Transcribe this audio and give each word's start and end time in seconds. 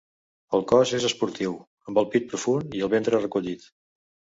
El 0.59 0.63
cos 0.71 0.93
és 1.01 1.05
esportiu, 1.11 1.55
amb 1.91 2.03
el 2.05 2.11
pit 2.17 2.29
profund 2.35 2.77
i 2.81 2.87
el 2.89 2.95
ventre 2.99 3.25
recollit. 3.27 3.75